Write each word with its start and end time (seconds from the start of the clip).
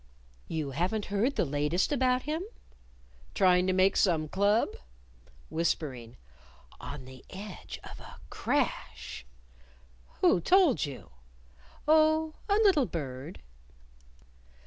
"You 0.47 0.71
haven't 0.71 1.05
heard 1.13 1.35
the 1.35 1.45
latest 1.45 1.91
about 1.91 2.23
him?" 2.23 2.41
"Trying 3.35 3.67
to 3.67 3.71
make 3.73 3.95
some 3.95 4.27
Club?" 4.27 4.69
Whispering 5.51 6.17
"On 6.79 7.05
the 7.05 7.23
edge 7.29 7.79
of 7.83 7.99
a 7.99 8.19
crash." 8.31 9.27
"Who 10.21 10.41
told 10.41 10.87
you?" 10.87 11.11
"Oh, 11.87 12.33
a 12.49 12.55
little 12.55 12.87
bird." 12.87 13.43